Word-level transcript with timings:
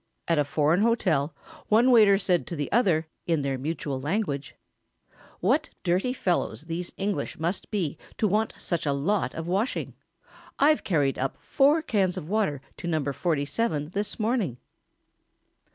At 0.27 0.39
a 0.39 0.43
foreign 0.43 0.81
hotel 0.81 1.35
one 1.67 1.91
waiter 1.91 2.17
said 2.17 2.47
to 2.47 2.55
the 2.55 2.71
other 2.71 3.05
in 3.27 3.43
their 3.43 3.59
mutual 3.59 4.01
language: 4.01 4.55
"What 5.41 5.69
dirty 5.83 6.11
fellows 6.11 6.63
these 6.63 6.91
English 6.97 7.37
must 7.37 7.69
be 7.69 7.99
to 8.17 8.27
want 8.27 8.55
such 8.57 8.87
a 8.87 8.93
lot 8.93 9.35
of 9.35 9.45
washing! 9.45 9.93
I've 10.57 10.83
carried 10.83 11.19
up 11.19 11.37
four 11.39 11.83
cans 11.83 12.17
of 12.17 12.27
water 12.27 12.61
to 12.77 12.87
No. 12.87 13.03
47 13.13 13.89
this 13.91 14.19
morning!" 14.19 14.57